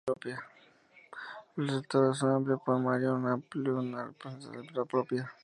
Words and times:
El 1.57 1.67
resultado 1.67 2.09
es 2.11 2.23
un 2.23 2.59
poemario 2.65 3.13
amplio 3.17 3.75
con 3.75 3.87
una 3.93 4.11
personalidad 4.13 4.85
propia. 4.87 5.31